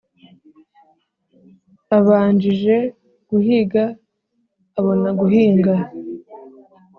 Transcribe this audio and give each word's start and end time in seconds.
Abanjije 1.97 2.75
guhiga 3.29 3.83
abona 4.79 5.09
guhinga 5.19 5.73